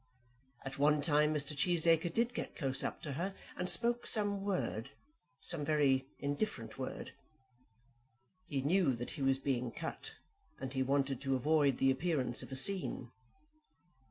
[0.65, 1.55] At one time Mr.
[1.55, 4.89] Cheesacre did get close up to her and spoke some word,
[5.41, 7.13] some very indifferent word.
[8.47, 10.15] He knew that he was being cut
[10.59, 13.11] and he wanted to avoid the appearance of a scene.